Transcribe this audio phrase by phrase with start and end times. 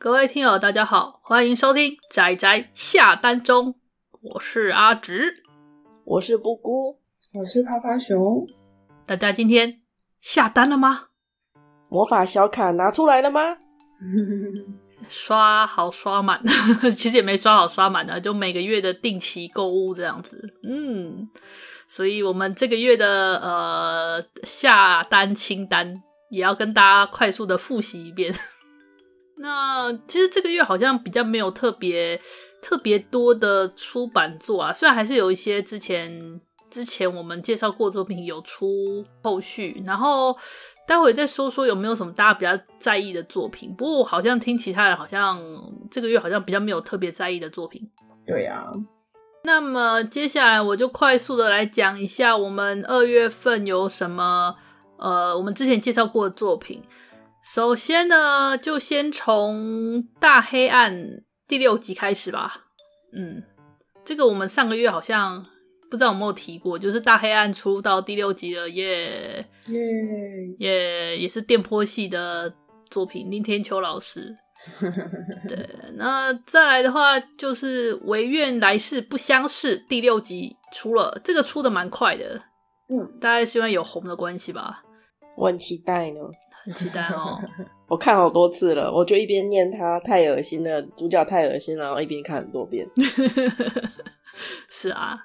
[0.00, 3.74] 各位听友，大家好，欢迎收听仔仔下单中，
[4.20, 5.42] 我是阿直，
[6.04, 7.00] 我是布姑，
[7.34, 8.46] 我是趴趴熊。
[9.04, 9.80] 大家今天
[10.20, 11.06] 下单了吗？
[11.88, 13.56] 魔法小卡拿出来了吗？
[15.10, 16.40] 刷好刷满，
[16.96, 20.40] 其实也没刷好刷满的，就每个月的定期购物这样子。
[20.62, 21.28] 嗯，
[21.88, 28.32] 所以我们这个月的呃下单清单也要跟大家快速的复习一遍。
[29.40, 32.20] 那其实这个月好像比较没有特别
[32.60, 40.36] 特别多的出版作啊，虽然还是有一些之前之前我们介绍过作品有出后续，然后。
[40.88, 43.74] 待会再说说有没有什么大家比较在意的作品。
[43.74, 45.38] 不过我好像听其他人好像
[45.90, 47.86] 这个月好像比较没有特别在意的作品。
[48.26, 48.72] 对呀、啊。
[49.44, 54.56] 那么接下来我就快速的来讲一下我们二月份有什么
[54.96, 56.82] 呃我们之前介绍过的作品。
[57.42, 62.66] 首先呢，就先从大黑暗第六集开始吧。
[63.12, 63.42] 嗯，
[64.04, 65.46] 这个我们上个月好像。
[65.90, 72.54] 不知道有没有提过，就是大黑暗出到第六集了，耶耶耶，也是电波系的
[72.90, 74.36] 作品，林天秋老师。
[75.48, 82.38] 对，那再来的话就是唯愿来世不相识第六集出了，这个出的蛮快的，
[82.90, 84.82] 嗯，大概是因为有红的关系吧。
[85.38, 86.20] 我很期待呢，
[86.68, 87.40] 很期待哦。
[87.88, 92.86] 我看好多次了，我就一边念他太恶心了，主角太恶心，然后一边看很多遍。
[94.68, 95.18] 是啊。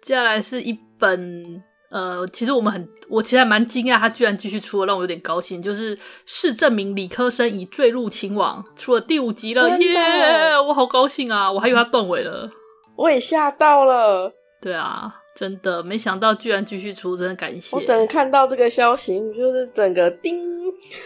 [0.00, 5.60] 接下来是一本，呃，其实我们很，我其实还蛮惊讶，他居然继续出了，让我有点高兴。
[5.60, 10.62] 就是事证明理科生已坠入情网，出了第五集了，耶！Yeah!
[10.62, 12.48] 我好高兴啊，我还以为他断尾了，
[12.96, 14.32] 我也吓到了。
[14.62, 17.76] 对啊，真的没想到居然继续出，真的感谢。
[17.76, 20.36] 我等看到这个消息，就是整个叮。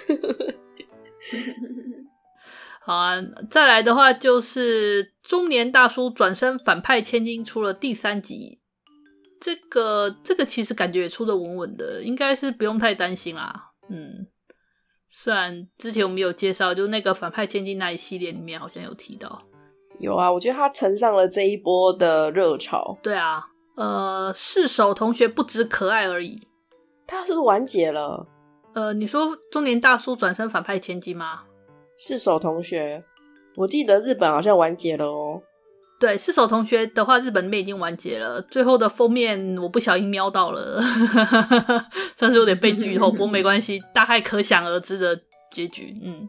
[2.81, 8.59] 好啊，再来的话就是中年大叔转身反派千金，出了第三集。
[9.39, 13.73] 这个这个其实感觉也出的稳稳的，应该是不用太担心啦。
[13.91, 14.29] 嗯，
[15.11, 19.43] 虽然之前我们有介绍，就那个反派千金那一系列里面好像有提到。
[20.01, 22.99] 有啊，我觉得他乘上了这一波的热潮。
[23.03, 23.47] 对啊，
[23.77, 26.47] 呃，四手同学不止可爱而已。
[27.07, 28.27] 他是不是完结了？
[28.75, 31.43] 呃，你说中年大叔转身反派千金吗？
[31.99, 33.05] 四手同学，
[33.57, 35.43] 我记得日本好像完结了哦。
[36.01, 38.43] 对，四手同学的话，日本那边已经完结了。
[38.43, 40.83] 最后的封面我不小心瞄到了，
[42.17, 45.21] 算是有点被剧透，不过没关系，大概可想而知的
[45.53, 45.95] 结局。
[46.03, 46.29] 嗯，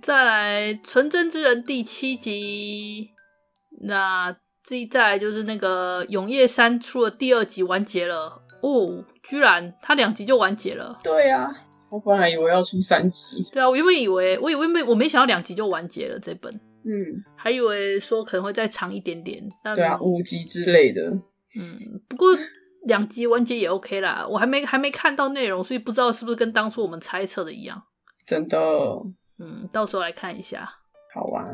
[0.00, 3.10] 再来《纯真之人》第七集，
[3.82, 4.34] 那
[4.68, 10.98] 这一再来就是那个永夜山出了第二集完结了哦，居然它两集就完结了。
[11.04, 11.48] 对啊，
[11.88, 13.28] 我本来以为要出三集。
[13.52, 16.52] 对啊，我原本以为，我以为没，我没想到两集就完结了这本。
[16.82, 21.02] 嗯，还以为说可能会再长一点点，但对啊，五集之类的。
[21.58, 22.36] 嗯，不过
[22.86, 24.26] 两集完结也 OK 啦。
[24.28, 27.80] 我还没还没看到内容，所以不知道是不是跟当初我们猜测的一样。
[28.26, 28.58] 真的，
[29.38, 30.68] 嗯，到时候来看一下，
[31.14, 31.46] 好玩。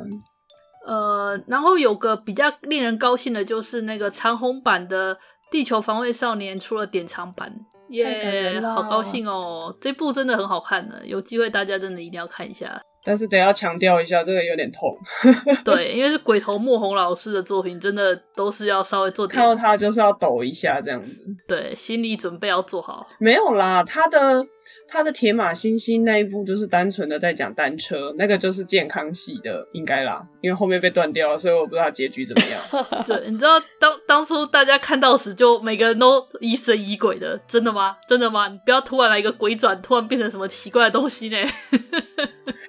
[0.87, 5.15] 呃，然后有个比较令人高兴的就是那个长虹版的
[5.51, 7.55] 《地球防卫少年》出了典藏版，
[7.91, 9.77] 耶、yeah，好高兴哦！
[9.81, 12.81] 这部真的很好看呢，有机会大家真的一定要看一下。
[13.05, 14.97] 但是得要强调一下，这个有点痛。
[15.65, 19.35] 对，因为是鬼头莫红老师的作品，真的都是要稍微做点。
[19.37, 21.21] 看到他就是要抖一下这样子。
[21.49, 23.09] 对，心理准备要做好。
[23.19, 24.47] 没有啦，他的
[24.87, 30.21] 他的铁马星星那一部就是单纯的在讲单车，那个就是健康系的，应该啦。
[30.41, 32.61] 因为后面被断掉了，所以我不知道结局怎么样。
[33.05, 37.97] 对，你知道当当初大家看到时，就每个人都疑神疑鬼的，真的吗？
[38.07, 38.49] 真的吗？
[38.49, 41.37] 你不要突然来一个鬼转，突然变成什么奇怪的东西呢？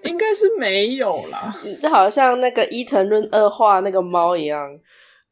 [0.03, 4.68] 应该是没有啦， 这好像那个伊藤润二画那个猫一样。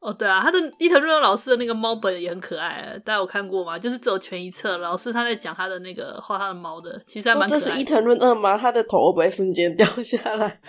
[0.00, 3.78] 哦，对啊，他的伊藤润二老师的那个猫本也很可爱，大家有看过吗？
[3.78, 7.64] 就是只有全一册，老师他在讲他的那个画他的猫的，其实还蛮可爱的。
[7.64, 8.58] 这是伊藤润二吗？
[8.58, 10.60] 他的头会不会瞬间掉下来？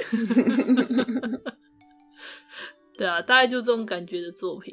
[2.96, 4.72] 对啊，大概就这种感觉的作品。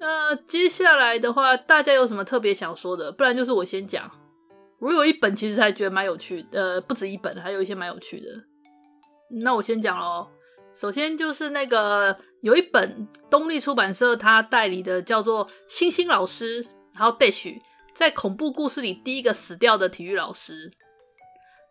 [0.00, 3.12] 那接下来的话，大家有什么特别想说的？
[3.12, 4.10] 不然就是我先讲。
[4.80, 8.26] 我有一本其实还觉得蛮有趣的，呃，不止一本，还有一些蛮有趣的。
[9.32, 10.28] 那我先讲喽。
[10.74, 16.64] 首先就是那个有一本东立出版社他代理的，叫做《星星老师》，
[16.94, 17.60] 然后 Dash
[17.94, 20.72] 在恐怖故事里第一个死掉的体育老师。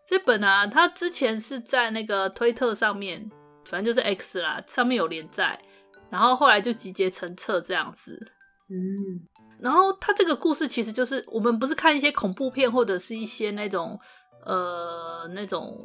[0.06, 3.28] 这本啊，他之前是在那个推特上面，
[3.64, 5.60] 反正就是 X 啦，上面有连载，
[6.08, 8.24] 然后后来就集结成册这样子。
[8.70, 9.26] 嗯，
[9.60, 13.98] 然后他这个故事其实就是我们不是看一些恐怖片或者是一些那种
[14.44, 15.76] 呃那种。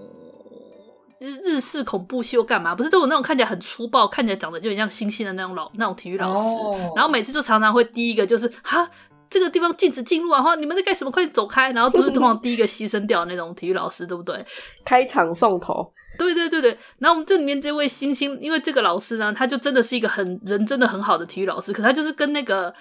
[1.20, 2.76] 日式恐怖秀干嘛？
[2.76, 6.98] 不是都有那种看起来很粗暴、看起来长得就很像猩猩的那种老那种体育老师，oh.
[6.98, 8.90] 然后每次就常常会第一个就是哈。
[9.30, 10.42] 这个地方禁止进入啊！
[10.42, 11.12] 哈，你们在干什么？
[11.12, 11.70] 快点走开！
[11.74, 14.46] 然后都是通常第一个牺牲掉的那种体育老师，对不对？
[14.86, 16.78] 开场送头，对对对对。
[16.98, 22.74] 然后我们这里面这位星星，因为这个老师呢，他就真的是一个很人真的很好的体育老师，可他就是跟那个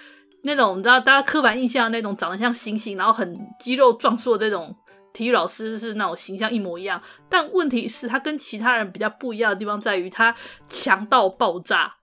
[0.44, 4.73] 那种你知道大家刻板印象的那种长得像猩猩，然后很肌肉壮硕这种
[5.17, 7.01] 体育老师是那种形象一模一样。
[7.31, 10.35] 但问题是，他跟其他人比较不一样的地方在于，他
[10.69, 11.95] 强到爆炸。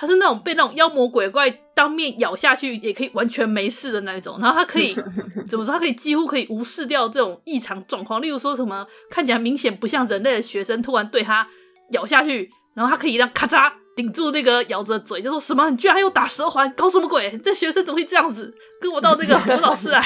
[0.00, 4.94] 他是那种被那种妖魔鬼怪当面咬下去也可以完全没事的那一种，然后他可以
[5.48, 5.72] 怎么说？
[5.72, 11.48] 他可以几乎可以无视掉这种异常状况，例如说什么看起来明显不像人类的学生突然对他
[11.94, 17.36] 咬下去，然后他可以让咔嚓顶住那个咬着嘴，就说什么你居然还有打蛇环，搞什么鬼？
[17.42, 18.54] 这学生怎么会这样子？
[18.80, 20.00] 跟我到那个辅导室来。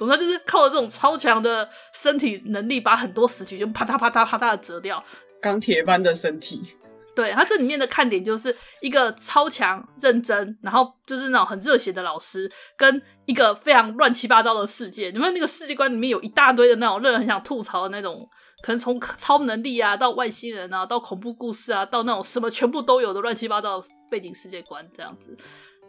[0.00, 5.04] 总之就是靠着这种超强的身体能力，把很多死区就啪嗒啪嗒啪嗒的折掉，
[5.42, 6.62] 钢铁般的身体。
[7.14, 15.10] 对，它这里面的看点就是一个超强认真，然后就是那种很热血的老师，跟一个非常乱七八糟的世界。
[15.10, 18.26] 你们那个世界观里面有一大堆的那种让人很想吐槽的那种，
[18.62, 25.36] 可能从超能力啊到外星人啊，到恐怖故事啊，到那种什么全部都有的乱七八糟的背景世界观这样子。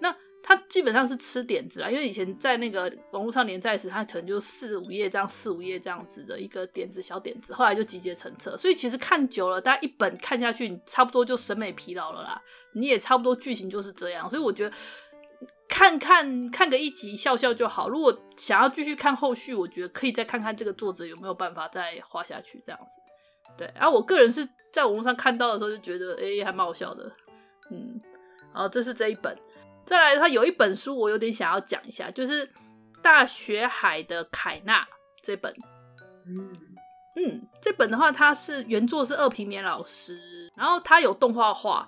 [0.01, 8.57] 那他基本上是吃点子啊，因为以前在那个网络上连载时，他可能就四五页这样，四五页这样子的一个点子小点子，后来就集结成册。
[8.57, 12.41] 所以其实看久了，大家一本看下去，你差不多就审美疲劳了啦。
[12.73, 14.75] 你也差不多剧情就是这样，所以我觉得
[15.69, 17.87] 看看看个一集笑笑就好。
[17.87, 22.99] 如果想要继续看后续，我觉得可以再看看这个作者有没有办法再画下去这样子。
[23.57, 27.11] 对，然后我个人是在网络上看到的时候就觉得，哎，还蛮好笑的。
[27.69, 27.99] 嗯，
[28.53, 29.37] 然后这是这一本。
[29.85, 32.47] 再来，他有一本书，我有点想要讲一下，就是
[33.01, 34.81] 《大学海的凯纳》
[35.21, 35.53] 这本。
[36.25, 36.55] 嗯
[37.17, 41.87] 嗯，这本的话，它是原作是二平棉老师，然后它有动画化。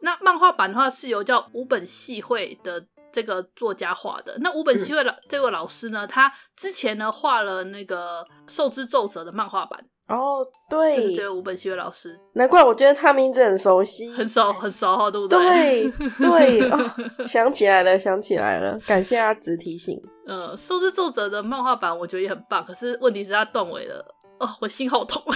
[0.00, 4.36] 那漫画版的话，是由叫五本系会的这个作家画的。
[4.40, 9.84] 那五本系会老这位老师呢，他之前呢画了那个《受之奏折》的漫画版。
[10.08, 15.90] 哦，对，就是这位吴本希月老师，难怪我觉得他名字很熟悉，很熟很熟哈，对不对？
[16.18, 16.78] 对对、哦，
[17.28, 20.00] 想起来了，想起来了，感谢阿直提醒。
[20.26, 24.04] 呃，兽之作者的漫画版我觉得也很棒，可是问题是他断尾了，
[24.40, 25.22] 哦，我心好痛。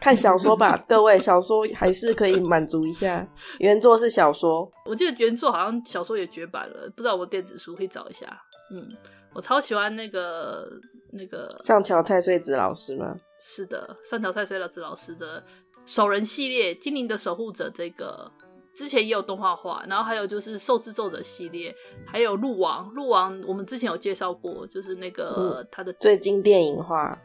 [0.00, 3.26] 看小说吧，各位，小说还是可以满足一下。
[3.58, 8.26] 原作是小说， 我记得原作好像小说也绝版了，不知道我电子书可以找一下。
[8.72, 8.88] 嗯，
[9.34, 10.68] 我超喜欢那个
[11.10, 13.16] 那个上桥太岁子老师吗？
[13.38, 15.42] 是的，上桥太岁子老师的
[15.86, 18.30] 守人系列《精灵的守护者》这个
[18.74, 21.74] 之前也有动画化，然后还有就是《兽之咒者》系列，
[22.06, 22.90] 还有《鹿王》。
[22.94, 27.16] 鹿王我们之前有介绍过，就是那个他的、嗯、最近电影化，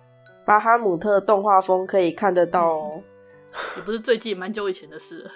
[0.46, 3.04] 巴哈姆特动画风可以看得到哦。
[3.52, 5.30] 嗯、也不是最近，蛮久以前的事。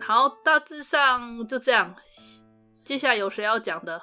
[0.00, 1.94] 好，大致上就这样。
[2.84, 4.00] 接下来有谁要讲的？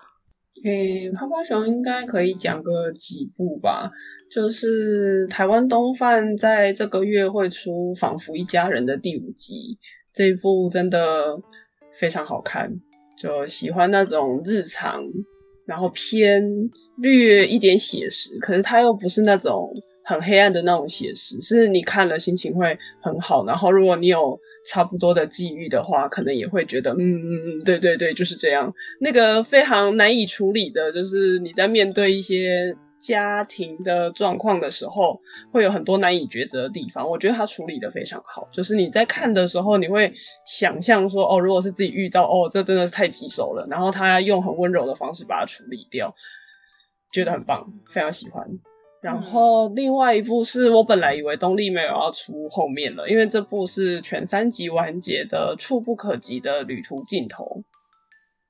[0.64, 3.90] 诶、泡泡熊应该可以讲个几部吧。
[4.30, 9.78] 就是台湾东贩在这个月会出《仿佛一家人》的第五集，
[10.14, 11.40] 这一部真的
[11.94, 12.72] 非常好看。
[13.18, 15.04] 就喜欢那种日常，
[15.66, 16.44] 然后偏
[16.98, 19.72] 略一点写实，可是它又不是那种。
[20.04, 23.46] 很黑暗的那种写实，是你看了心情会很好。
[23.46, 28.74] 然后，如果你有差不多的际遇的话，可能也会觉得，嗯嗯嗯，对对对，就是这样。
[29.00, 35.20] 那个非常难以处理的，就是你在面对一些家庭的状况的时候，
[35.52, 37.08] 会有很多难以抉择的地方。
[37.08, 40.14] 我觉得他处理得非常好，就是你在看的时候，你会
[40.46, 43.66] 想象说，哦，如果是自己遇到，哦，这真的是太棘手了。
[43.70, 46.14] 然后他用很温柔的方式把它处理掉，
[47.12, 48.48] 觉得很棒，非常喜欢。
[49.02, 57.44] 然后另外一部是我本来以为东立没有要出后面了，因为这部是全三集完结的《触不可及的旅途尽头》。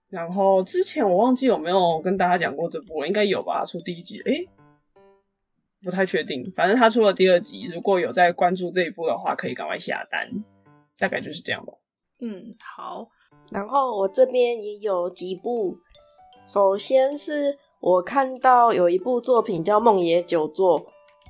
[0.10, 3.64] 然后之前我忘记有没有跟大家讲过这部，应该有吧？
[3.64, 4.50] 出第一集，诶，
[5.82, 6.52] 不太确定。
[6.54, 10.44] 反正他出了第二集，如果有在关注这一部的话，可以赶快下单。
[10.98, 11.72] 大概就是这样吧。
[12.20, 13.08] 嗯，好。
[13.54, 15.78] 然后我这边也有几部，
[16.46, 17.58] 首先是。
[17.82, 20.80] 我看到有一部作品叫《梦野久作》，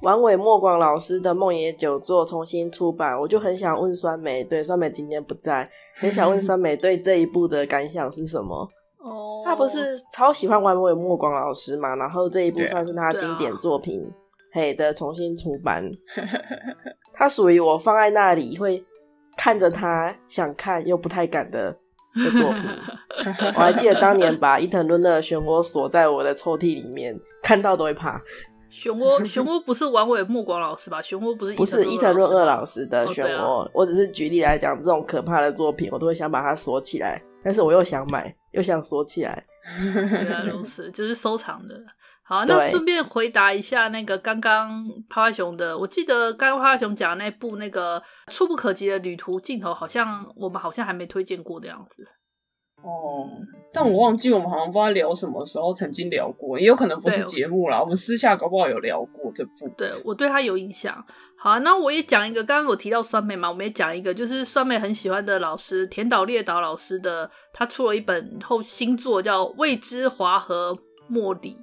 [0.02, 8.68] 丸尾莫广老师的《梦野久作》重新出版，我就很想问酸梅，对，酸梅今天不在，很想问酸梅对这一部的感想是什么？
[9.00, 11.96] 哦，他不是超喜欢丸尾莫广老师嘛？
[11.96, 14.06] 然后这一部算是他经典作品，
[14.52, 15.90] 嘿的重新出版，
[17.16, 18.84] 他属于我放在那里会
[19.38, 21.74] 看着他想看又不太敢的。
[22.16, 22.64] 的作品，
[23.56, 28.22] 我还记得当年把伊藤润二的漩涡锁在我的抽屉里面，看到都会怕。
[28.72, 31.02] 漩涡，漩涡不是丸尾末广老师吧？
[31.02, 33.38] 漩涡不是不是伊藤润二老师的漩涡。
[33.38, 39.44] 哦啊、我只是举例来讲，这种可怕的作品，我都会想把它锁起来，但是我又想买，又想锁起来。
[39.84, 41.76] 原来如此，就是收藏的。
[42.24, 52.06] 好，那顺便回答一下那个刚刚趴趴熊的，我记得刚刚趴趴熊讲的那部那个触不可及的旅途尽头，好像我们好像还没推荐过的样子。
[52.84, 53.30] 哦，
[53.72, 57.80] 但我忘记我们好像不知道聊什么时候曾经聊过，也有可能不是节目啦。
[57.80, 59.70] 我们私下搞不好有聊过这部。
[59.78, 61.06] 对，我对他有印象。
[61.38, 70.76] 好，那我也讲一个，刚刚我提到酸梅嘛，我们也讲一个，就是酸梅很喜欢的老师田岛列岛老师的，他出了一本后新作叫《未知华和
[71.12, 71.54] 茉莉》。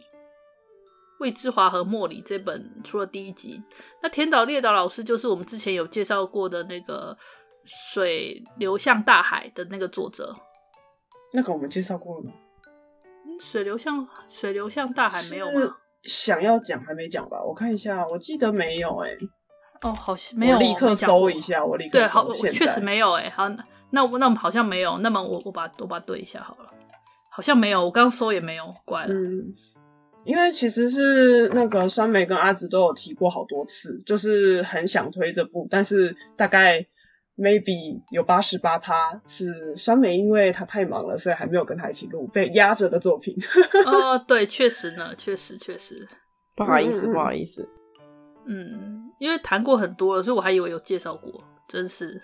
[1.19, 3.63] 未知华和茉莉这本出了第一集，
[4.03, 7.17] 那田岛列岛老师就是我们之前有介绍过的那个
[7.65, 10.35] 水流向大海的那个作者。
[11.33, 12.33] 那个我们介绍过了吗？
[13.41, 15.77] 水流向水流向大海没有吗？
[16.05, 17.43] 想要讲还没讲吧？
[17.45, 19.19] 我看一下，我记得没有哎、欸。
[19.83, 20.57] 哦，好像没有。
[20.57, 23.31] 我立刻搜一下，我立刻对，好，我确实没有哎、欸。
[23.31, 23.49] 好，
[23.91, 24.99] 那我那我们好像没有。
[24.99, 26.71] 那么我我把我把它对一下好了，
[27.31, 27.85] 好像没有。
[27.85, 29.15] 我刚刚搜也没有，怪了。
[29.15, 29.55] 嗯，
[30.29, 36.87] 因为其实是那个酸梅跟阿紫都有提过好多次，就是很想推这部，但是大概。
[37.41, 38.93] maybe 有八十八趴
[39.25, 43.33] 是酸梅，因为他太忙了，所以还没有跟他一起录，被压着的作品。
[43.87, 46.05] 哦，对，确实呢，确实确实，
[46.57, 47.65] 不好意思，嗯、不好意思。
[48.49, 51.33] 嗯，因为谈过很多了，所以我还以为有介绍过，
[51.69, 52.21] 真是。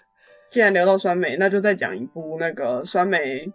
[0.50, 3.48] 既然聊到酸梅，那就再讲一部那个酸梅。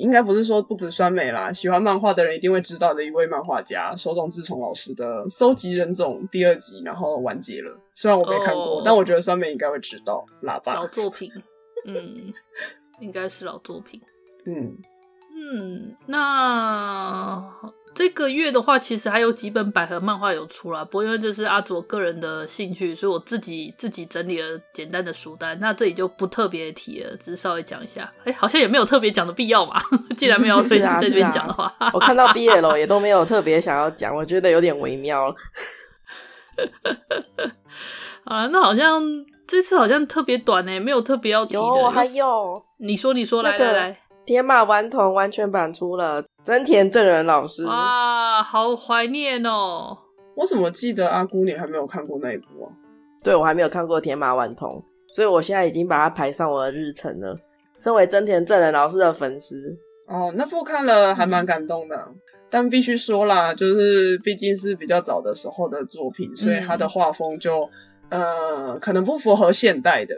[0.00, 7.78] 应该不是说不止酸梅啦，喜欢漫画的人一定会知道的一位漫画家手冢治虫老师的《搜集人种》第二集，然后完结了。
[7.94, 10.24] 虽然我没看过，oh, 但我觉得酸梅应该会知道。
[10.42, 11.30] 喇叭老作品，
[11.86, 12.32] 嗯，
[13.00, 14.00] 应该是老作品。
[14.46, 14.74] 嗯
[15.36, 17.44] 嗯，那。
[17.92, 28.10] 这个月的话，其实还有几本百合漫画有出啦，不过因为这是阿佐个人的兴趣，所以我自己自己整理了简单的书单，那这里就不特别提了，只是稍微讲一下。
[28.24, 29.80] 哎，好像也没有特别讲的必要嘛，
[30.16, 35.34] 既然没有在这边讲的话， 啊啊、我看到 BL 也都没有特别想要讲，我觉得有点微妙。
[38.24, 39.02] 好 了，那好像
[39.46, 41.58] 这次好像特别短呢，没有特别要提的。
[41.58, 46.24] 有，还有，你说，你说，来来来，天马顽童完全版出了。
[46.44, 49.96] 真田正人老师啊，好怀念哦！
[50.34, 52.72] 我怎么记得阿姑你还没有看过那一部啊？
[53.22, 54.70] 对，我还没有看过《天马顽童》，
[55.14, 57.36] 所以我现在已经把它排上我的日程了。
[57.78, 62.16] 身为真田正人老师的粉丝，哦，那部看了还蛮感动的，嗯、
[62.48, 67.68] 但必须说啦，就是毕竟是比较早的时候的作品，所以他的画风就、
[68.08, 70.14] 嗯、呃可能不符合现代的。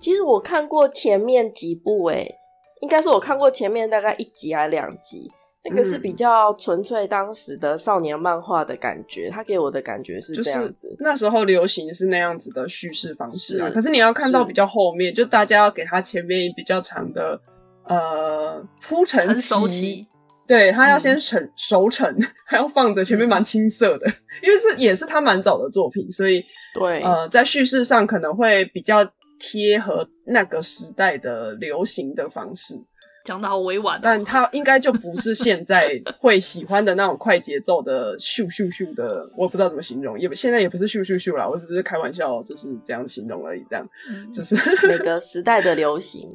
[0.00, 2.34] 其实我看过前面几部，诶，
[2.82, 5.30] 应该说我看过前面大概一集还是两集。
[5.64, 10.92] 那个是比较纯粹当时的少年漫画的感觉，他给我的感觉是这样子。
[10.98, 17.40] 那时候流行是那样子的叙事方式啊，可是你要看到比较后面，就大家要给他前面比较长的
[17.84, 20.04] 呃铺陈期，
[20.48, 22.12] 对，他要先成熟成，
[22.44, 24.06] 还要放着前面蛮青涩的，
[24.42, 27.02] 因为这也是他蛮早的作品，所以对。
[27.02, 32.74] 呃在叙事上可能会比较贴合那个时代的流行的方式。
[33.24, 44.56] 讲的好委婉，但他应该就不是现在会喜欢的那种快节奏的咻咻咻的，我不知道怎么形容，也现在也不是咻咻咻啦，我只是开玩笑，就是这样形容而已，这样，嗯、就是
[44.88, 46.28] 每个时代的流行，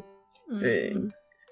[0.62, 0.96] 对，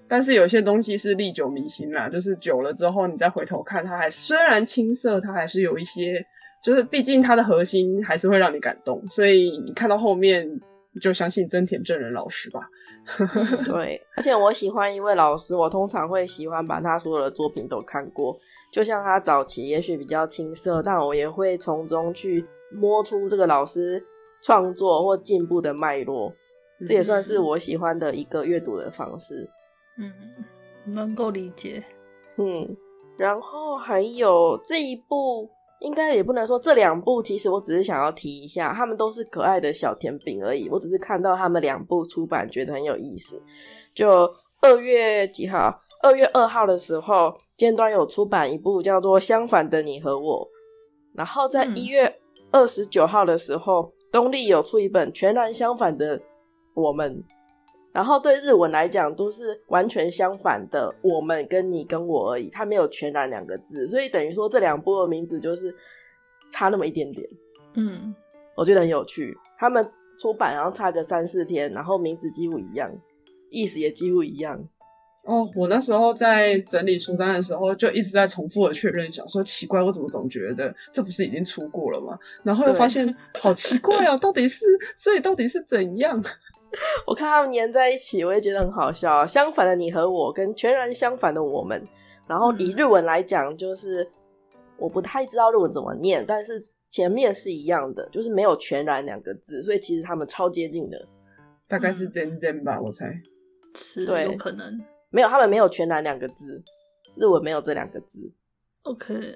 [0.08, 6.26] 但是有些东西是历久弥新啦，就是久了之后你再回头看，它还虽然青涩，它还是有一些，
[6.64, 10.48] 就是毕竟它的核心还是会让你感动，所以你看到后面
[11.02, 12.62] 就相信真田正人老师吧。
[13.66, 18.36] 对，而且我喜欢一位老师，我通常会喜欢把他所有的作品都看过。
[18.72, 24.04] 就像他早期也许比较青涩，但我也会从中去摸出这个老师
[24.42, 26.34] 创作或进步的脉络。
[26.88, 29.50] 这也算是我喜欢的一个阅读的方式。
[29.98, 30.12] 嗯，
[30.94, 31.82] 能够理解。
[32.38, 32.76] 嗯，
[33.18, 35.50] 然后还有这一部。
[35.82, 40.70] 应该也不能说这两部，其实我只是想要提一下，他们都是可爱的小甜饼而已。
[40.70, 43.42] 我只是看到他们两部出版，觉得很有意思。
[43.94, 44.30] 就
[44.62, 45.82] 二月几号？
[46.02, 50.46] 二月二号的时候，尖端有出版一部叫做《相反的你和我》，
[51.14, 52.14] 然后在一月
[52.52, 56.22] 二十九号的时候，东立有出一本《全然相反的
[56.74, 57.12] 我们》。
[57.96, 65.74] 然后对日文来讲都是完全相反的，我们跟你跟我而已，它没有全然两个字，所以等于说这两部的名字就是
[66.52, 67.26] 差那么一点点。
[67.76, 68.14] 嗯，
[68.54, 69.34] 我觉得很有趣。
[69.58, 69.82] 他们
[70.20, 72.92] 出版然后差个三四天，然后名字几乎一样，
[73.50, 74.62] 意思也几乎一样，
[75.24, 82.20] 哦，我那时候在整理书单的时候，就一直在重复的确认，想说奇怪，我怎么总觉得这不是已经出过了吗？
[82.44, 84.66] 然后又发现好奇怪啊，到底是，
[84.98, 86.22] 所以到底是怎样？
[87.06, 89.26] 我看他们粘在一起，我也觉得很好笑。
[89.26, 91.82] 相反的你和我，跟全然相反的我们。
[92.28, 94.08] 然后以日文来讲，就是
[94.78, 100.98] 我不太知道日文怎么念，但是前面是一样的，就是没有全然两个字，所以其实他们超接近的。
[101.68, 103.14] 大概是真真吧，我猜
[103.76, 104.80] 是对，有可能。
[105.10, 106.64] 没有，他们没有全然两个字，
[107.16, 108.32] 日文没有这两个字。
[108.84, 109.36] OK，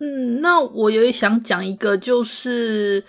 [0.00, 3.04] 嗯，那我也想讲一个，就是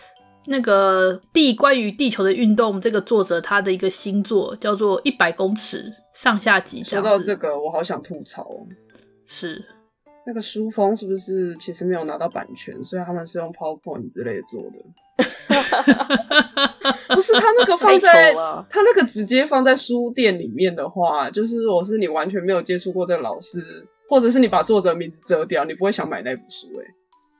[0.50, 6.82] 那个地关于地球的运动，这个作者他的一个新作叫做《一百公尺上下集》。
[6.88, 8.50] 说到这个，我好想吐槽，
[9.28, 9.64] 是
[10.26, 14.80] 那个书封是不是其实没有拿到版权，所以他们是用 PowerPoint 之类做的。
[17.14, 23.62] 不是他那个放在他那个直接放在书店里面的话，就是我是你完全没有接触过这个老师，
[24.10, 26.90] 或者是你把作者名字遮掉，你不会想买那本书哎、欸，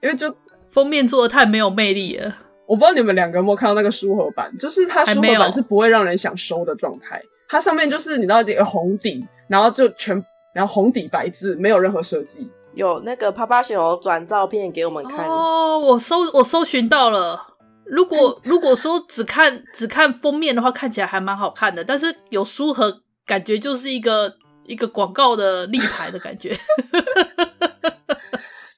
[0.04, 0.32] 因为就
[0.70, 2.38] 封面做的太没有魅力了。
[2.70, 10.24] 我不知道你们两个有没有看到那个书盒版，就是它书盒版是不会让人想收的状态，它上面就是你知道这个红底，然后就全
[10.54, 12.48] 然后红底白字，没有任何设计。
[12.76, 17.44] 有那个趴趴熊有转照片给我们看哦，我搜我搜寻到了。
[17.86, 24.32] 如果如果说只看只看封面的话，看起来还蛮好看的，但是有书盒，感觉就是一个
[24.68, 26.56] 一个广告的立牌的感觉。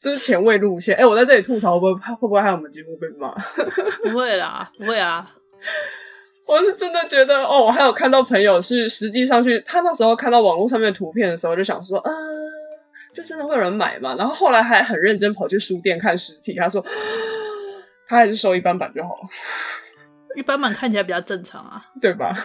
[0.01, 0.95] 这是前卫路线。
[0.95, 3.33] 哎、欸，我在这里吐槽，会不会会不会害我们节目被骂？
[4.03, 5.31] 不会啦，不会啊。
[6.47, 12.51] 我是真的觉得，哦，我还有看到朋友是实际上去，他那时候看到网络上面的图片的时候，就想说，嗯、呃，
[13.13, 14.15] 这真的会有人买吗？
[14.17, 16.83] 然后后来还很认真跑去书店看实体，他说。
[18.07, 19.21] 他还是收一般版就好了，
[20.35, 22.35] 一般版看起来比较正常啊，对吧？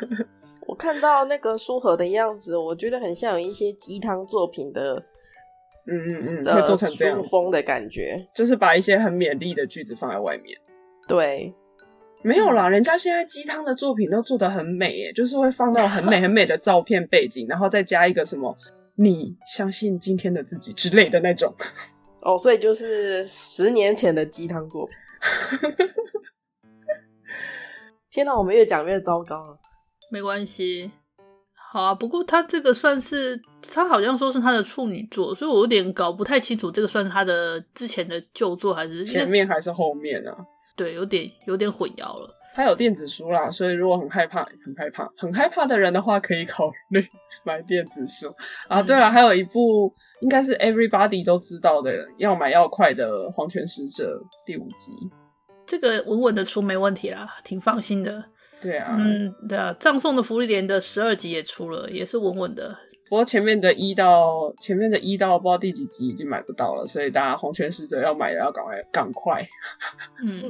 [0.68, 5.02] 我看到那个书盒的样子，我觉得很像有一些鸡汤作品的，
[5.86, 10.58] 嗯嗯嗯，会做成这样风的感觉，就是把一些很勉励的句子放在外面。
[11.06, 11.54] 对，
[12.22, 18.56] 没有啦，人家现在鸡汤的作品都做得很美耶，就是会放到很美很美的照片背景，然后再加一个什么
[18.98, 21.54] “你相信今天的自己”之类的那种。
[22.22, 24.96] 哦，所以就是十年前的鸡汤作品。
[28.10, 29.58] 天哪，我们越讲越糟糕了。
[30.10, 30.90] 没关系，
[31.70, 31.94] 好啊。
[31.94, 33.40] 不过他这个算是，
[33.72, 40.36] 他好像说是他的处女作，所以我有点搞不太清楚，这个算是他的之前的旧作还是前面还是后面啊？
[40.74, 42.30] 对，有点有点混淆了。
[42.54, 47.04] 他有电子书啦，所以如果很害怕、很害怕、很害怕的人的话，可以考虑
[47.44, 48.34] 买电子书
[48.66, 48.82] 啊。
[48.82, 54.92] 对了，还有一部应该是 Everybody 都知道的，要买要快的《黄泉使者》第五集，
[55.66, 58.24] 这个稳稳的出没问题啦，挺放心的。
[58.60, 62.76] 对啊，嗯，对啊，葬送的芙莉莲的十二集也出了，也是稳稳的。
[63.08, 69.46] 不过前面的一到前面的一到不知道第几集已经买不到了，所以大家《黄泉使者》要买的要赶快赶快。
[70.24, 70.42] 嗯。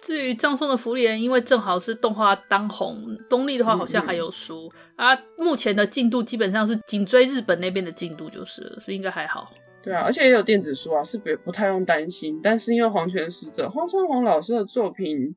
[0.00, 5.22] 至于葬送的芙莉莲，因为正好是动画当红，东立的话好像还有书、嗯嗯、啊。
[5.38, 9.52] 目前的进度基本上是紧追日本那边的进度，就是了，所以应该还好。
[9.80, 12.40] 对啊，而且也有电子书啊，是不不太用担心。
[12.42, 15.32] 但是因为黄泉使者荒川弘老师的作品，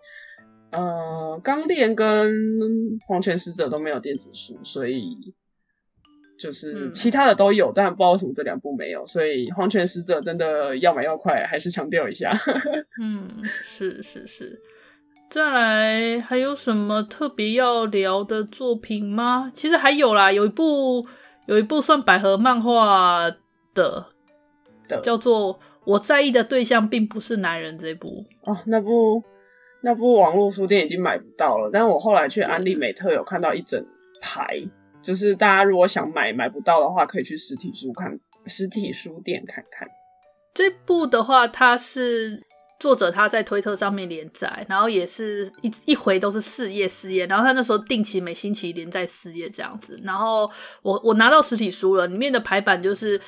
[0.72, 2.32] 呃，钢炼跟
[3.08, 5.34] 黄泉使者都没有电子书，所以。
[6.38, 12.30] 就是其他的都有，嗯、但不知道为什么这两部没有，所以《黄泉使者》真的要买要快，还是强调一下。
[13.02, 14.62] 嗯，是是是。
[15.30, 19.50] 再来，还有什么特别要聊的作品吗？
[19.56, 21.08] 其实还有啦，有一部
[21.46, 23.32] 有一部算百合漫画
[23.74, 24.06] 的，
[24.90, 28.26] 的叫做《我在意的对象并不是男人》这部。
[28.42, 29.24] 哦，那部
[29.86, 33.80] 那部网络书店已经买不到了，但是我后来去安利美特有看到一整
[34.20, 34.60] 排。
[35.00, 39.88] 就是大家如果想买买不到的话，可以去实体书看，实体书店看看。
[40.56, 42.42] 这部的话，它是
[42.80, 50.02] 作者他在推特上面连载，然后也是一一回都是四页四页，然后他那时候定期每星期连载四页这样子。
[50.04, 50.50] 然后
[50.82, 53.22] 我我拿到实体书了，里面的排版就是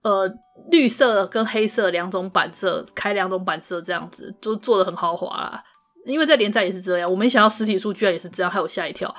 [0.00, 0.26] 呃
[0.70, 5.62] 绿色跟黑色两种版色，开两种版色这样子，就做的很豪华啦。
[6.10, 9.14] 因为在连载也是这样，我没想到实体书居然也是这样，害我吓一跳。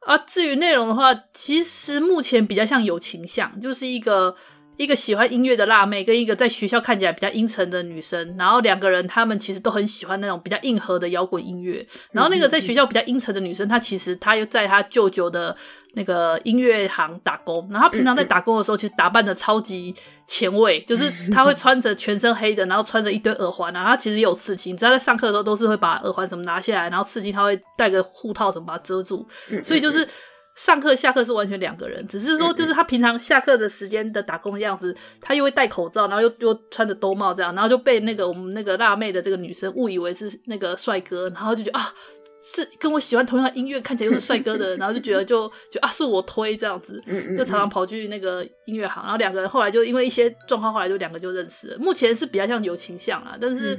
[0.00, 4.36] 啊，至于内容的话，其实目前比较像友情向，就是一个
[4.76, 15.56] 一个喜欢音乐的辣妹跟一个在学校看起来比较阴沉的女生，然后两个人他们其实都很喜欢那种比较硬核的摇滚音乐，然后那个在学校比较阴沉的女生，她其实她又在她舅舅的。
[15.96, 19.94] 那个音乐行打工，然后他平常在打工的时候，其实打扮的超级
[20.26, 29.26] 前卫， 就是他会穿着全身黑的，然后穿着一堆耳环，然后他其实也有刺青，只要在上课的时候都是会把耳环什么拿下来，然后刺青他会戴个护套什么把它遮住，
[29.64, 30.06] 所以就是
[30.54, 41.90] 上课下课是完全两个人，只是说就是他平常下课的时间的打工的样子，他又会戴口罩，然后又又穿着兜帽这样，然后就被那个我们那个辣妹的这个女生误以为是那个帅哥，然后就觉得啊。
[42.48, 47.02] 是跟我喜欢同样的音乐，看起来又是帅哥的，然后就觉得就就啊，是我推这样子，
[47.36, 51.78] 就常常跑去那个音乐行，然后两个人后来就因为一些状况，后来就两个就认识了。
[51.78, 53.76] 目前是比较像友情像啊，但是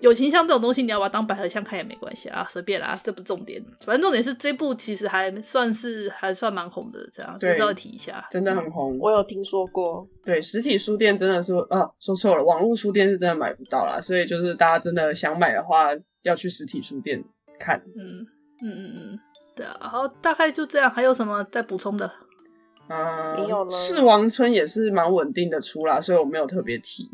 [0.00, 3.64] 友情像这种东西，你要把它当百合像看也没关系啊，随便啦，这不重点。
[3.84, 8.98] 反正重点是这部其实还算是还算蛮红的，这样就是要提一下，真的很红。
[8.98, 15.88] 我有听说过，对，实体书店真的是啊，说错了，网络书店是真的买不到啦，所以就是大家真的想买的话，
[16.24, 17.24] 要去实体书店
[17.58, 17.82] 看。
[17.96, 18.26] 嗯。
[18.62, 19.20] 嗯嗯嗯，
[19.54, 22.10] 对啊，然后大概就这样，还有什么再补充的？
[22.88, 23.70] 嗯，没有了。
[23.70, 27.06] 四王村也是蛮稳定的出啦，所以我没有特别提。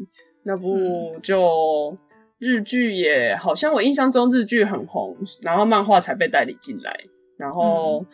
[0.44, 1.98] 那部就
[2.38, 6.96] 日剧也好像我印象中日剧很红，然后漫画才被代理进来。
[7.36, 8.06] 然后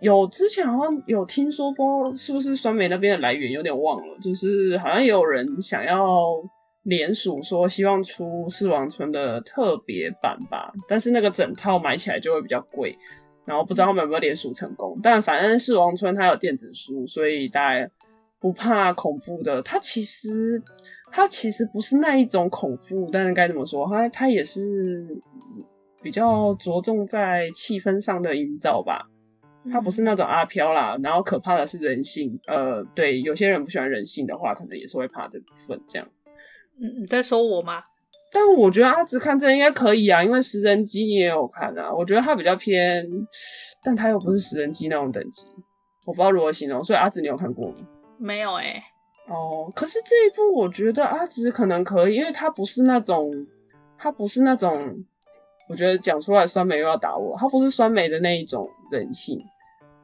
[0.00, 6.34] 有之前好像有听说过，是不是酸梅那边的来源有点忘了，就是好像也有人想要。
[6.86, 12.96] 联署说希望出四王村的特别版吧，但是那个整套买起来就会比较贵，
[13.44, 14.98] 然后不知道他们有没有联署成功。
[15.02, 17.90] 但反正四王村它有电子书，所以大家
[18.38, 19.60] 不怕恐怖的。
[19.62, 20.62] 它其实
[21.10, 25.20] 它其实不是那一种恐怖，但是该怎么说，它它也是
[26.00, 29.10] 比较着重在气氛上的营造吧。
[29.72, 32.38] 它不是那种阿飘啦，然后可怕的是人性。
[32.46, 36.06] 呃，对，有些人不喜欢人性的话，可能也是会怕这部分这样。
[36.80, 37.82] 嗯，你在说我吗？
[38.32, 41.94] 但我觉得阿直看这应该可以啊，因为食人机你也有看啊。
[41.94, 43.06] 我觉得他比较偏，
[43.82, 45.46] 但他又不是食人机那种等级，
[46.04, 46.84] 我不知道如何形容。
[46.84, 47.74] 所以阿直你有看过吗？
[48.18, 48.82] 没有哎、欸。
[49.28, 53.30] 哦，可是这一部我觉得阿直可能可以，因为他不是那种，
[53.96, 55.04] 他不是那种，
[55.70, 59.42] 我觉得讲出来酸梅又要打我，他不是酸梅的那一种人性，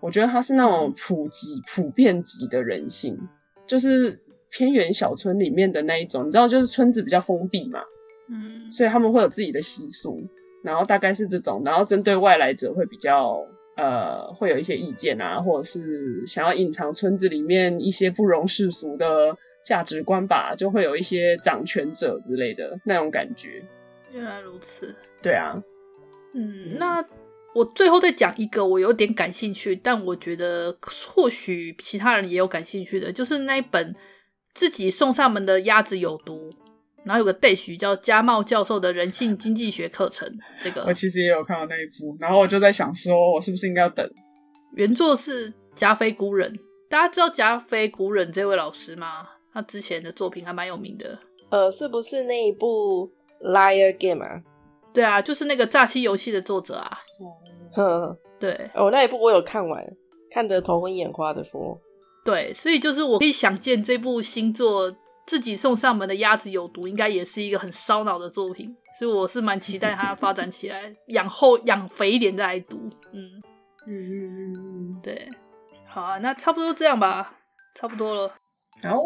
[0.01, 3.19] 我觉得他是那种普及、普遍级的人性，
[3.67, 4.23] 就是。
[4.53, 7.81] 偏远小村里面的那一种，你知道，就是村子比较封闭嘛，
[8.29, 10.21] 嗯，所以他们会有自己的习俗，
[10.63, 13.41] 然后大概是这种，然后针对外来者会比较
[13.77, 19.35] 呃，会有一些意见啊，或者是想要隐藏村子里面一些不容世俗的
[19.65, 23.65] 价值观吧，就会有一些掌权者之类的那种感觉。
[24.13, 25.55] 原来如此，对啊，
[26.35, 27.03] 嗯，那
[27.55, 33.95] 我最后再讲一个我有点感兴趣，但我觉得或许其他人也有感兴趣的，就是那一本。
[34.55, 36.51] 自己送上门的鸭子有毒，
[37.05, 40.29] 然后有个 dash 叫加茂教授的人性经济学课程。
[40.61, 44.09] 这个我其实也有看到那一部，然后我就在想说，我是不是应该要等？
[44.75, 49.29] 原作是加菲古人，大家知道加菲古人这位老师吗？
[49.53, 51.19] 他之前的作品还蛮有名的。
[51.51, 53.11] 呃，是不是那一部
[53.43, 54.43] Liar Game 啊？
[54.95, 56.99] 对啊，就是那个诈欺游戏的作者啊。
[57.77, 59.85] 嗯，对，哦，那一部我有看完，
[60.31, 61.79] 看得头昏眼花的说。
[62.25, 64.95] 对，所以就是我可以想见这部新作
[65.27, 72.77] 自己送上门的鸭子有毒，应该也是一个很烧脑的作品，所以我是蛮期待它发展起来，养厚养肥一点再来读。
[73.13, 73.43] 嗯
[73.87, 75.29] 嗯嗯嗯嗯，对，
[75.89, 77.35] 好啊，那差不多这样吧，
[77.75, 78.33] 差不多了。
[78.85, 79.03] 好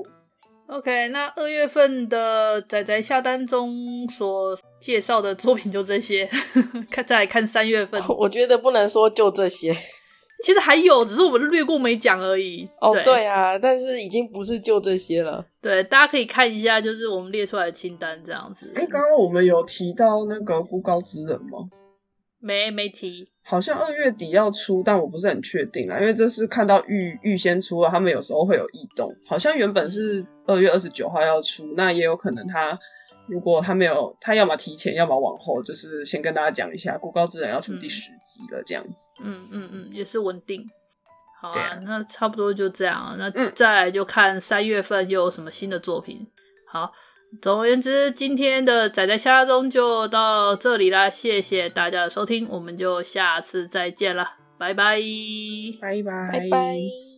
[0.66, 6.28] ，OK，那二月份的仔仔下单中所介绍的作品就这些，
[6.90, 9.74] 看再来看三月份， 我觉得不能说就这些。
[10.44, 12.68] 其实还有，只是我们略过没讲而已。
[12.80, 15.44] 哦，对，对啊，但是已经不是就这些了。
[15.60, 18.70] 对，大家可以看一下，就是我们列出来的清单这样子。
[18.74, 21.68] 哎、欸，刚刚我们有提到那个孤高之人吗？
[22.38, 23.26] 没，没提。
[23.42, 29.10] 好像二月底要出，但我不是很确定啊，因为这是看到预预先出了，他们有时候会有异动。
[29.26, 32.78] 好像原本是二月二十九号要出，那也有可能他。
[33.28, 39.10] 如果他没有，他要么提前，要么往后，就是先跟大家讲一下，孤高之人要出第十集了，这样子。
[39.22, 40.66] 嗯嗯嗯，也是稳定。
[41.40, 43.14] 好啊，啊，那差不多就这样。
[43.18, 46.18] 那再来就看三月份又有什么新的作品。
[46.20, 46.26] 嗯、
[46.66, 46.92] 好，
[47.42, 54.26] 总而言之，今天的仔仔下中就到这里啦，谢谢大家的收听，我们就下次再见了，
[54.58, 54.98] 拜拜，
[55.80, 57.15] 拜拜，拜拜。